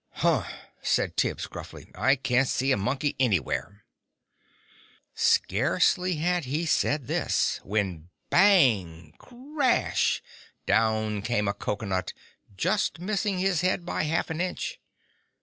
"Hum!" 0.25 0.45
said 0.81 1.15
Tibbs 1.15 1.45
gruffly. 1.45 1.91
"I 1.93 2.15
can't 2.15 2.47
see 2.47 2.71
a 2.71 2.75
monkey 2.75 3.15
anywhere!" 3.19 3.83
Scarcely 5.13 6.15
had 6.15 6.45
he 6.45 6.65
said 6.65 7.05
this, 7.05 7.59
when 7.63 8.09
Bang! 8.31 9.13
Crash! 9.19 10.23
Down 10.65 11.21
came 11.21 11.47
a 11.47 11.53
cocoanut, 11.53 12.13
just 12.57 12.97
missing 12.99 13.37
his 13.37 13.61
head 13.61 13.85
by 13.85 14.01
half 14.05 14.31
an 14.31 14.41
inch! 14.41 14.79